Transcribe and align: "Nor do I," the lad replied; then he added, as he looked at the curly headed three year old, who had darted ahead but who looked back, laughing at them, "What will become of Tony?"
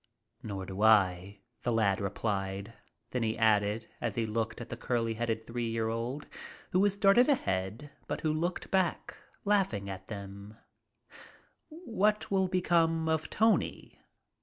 "Nor 0.41 0.65
do 0.65 0.81
I," 0.81 1.41
the 1.61 1.71
lad 1.71 2.01
replied; 2.01 2.73
then 3.11 3.21
he 3.21 3.37
added, 3.37 3.85
as 4.01 4.15
he 4.15 4.25
looked 4.25 4.59
at 4.59 4.69
the 4.69 4.75
curly 4.75 5.13
headed 5.13 5.45
three 5.45 5.69
year 5.69 5.89
old, 5.89 6.27
who 6.71 6.83
had 6.83 6.99
darted 6.99 7.29
ahead 7.29 7.91
but 8.07 8.21
who 8.21 8.33
looked 8.33 8.71
back, 8.71 9.15
laughing 9.45 9.91
at 9.91 10.07
them, 10.07 10.57
"What 11.69 12.31
will 12.31 12.47
become 12.47 13.07
of 13.07 13.29
Tony?" 13.29 13.99